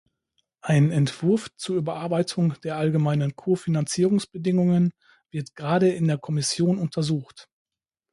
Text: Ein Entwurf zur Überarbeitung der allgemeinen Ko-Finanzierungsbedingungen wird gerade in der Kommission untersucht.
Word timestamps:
Ein 0.63 0.89
Entwurf 0.89 1.51
zur 1.57 1.75
Überarbeitung 1.75 2.59
der 2.63 2.75
allgemeinen 2.75 3.35
Ko-Finanzierungsbedingungen 3.35 4.95
wird 5.29 5.53
gerade 5.53 5.89
in 5.89 6.07
der 6.07 6.17
Kommission 6.17 6.79
untersucht. 6.79 7.47